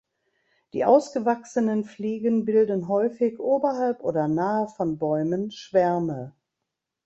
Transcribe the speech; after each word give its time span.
Die 0.73 0.83
ausgewachsenen 0.83 1.83
Fliegen 1.83 2.43
bilden 2.43 2.87
häufig 2.87 3.39
oberhalb 3.39 3.99
oder 4.03 4.27
nahe 4.27 4.67
von 4.67 4.97
Bäumen 4.97 5.51
Schwärme. 5.51 6.33